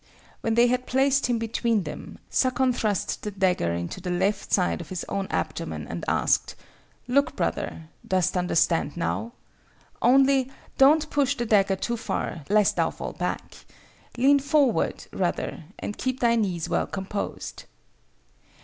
When 0.41 0.55
they 0.55 0.65
had 0.65 0.87
placed 0.87 1.27
him 1.27 1.37
between 1.37 1.83
them, 1.83 2.17
Sakon 2.31 2.73
thrust 2.73 3.21
the 3.21 3.29
dagger 3.29 3.71
into 3.71 4.01
the 4.01 4.09
left 4.09 4.51
side 4.51 4.81
of 4.81 4.89
his 4.89 5.05
own 5.07 5.27
abdomen 5.29 5.87
and 5.87 6.03
asked—'Look, 6.07 7.35
brother! 7.35 7.83
Dost 8.07 8.35
understand 8.35 8.97
now? 8.97 9.33
Only, 10.01 10.49
don't 10.79 11.07
push 11.11 11.35
the 11.35 11.45
dagger 11.45 11.75
too 11.75 11.97
far, 11.97 12.43
lest 12.49 12.77
thou 12.77 12.89
fall 12.89 13.13
back. 13.13 13.57
Lean 14.17 14.39
forward, 14.39 15.05
rather, 15.13 15.65
and 15.77 15.99
keep 15.99 16.19
thy 16.19 16.35
knees 16.35 16.67
well 16.67 16.87
composed. 16.87 17.65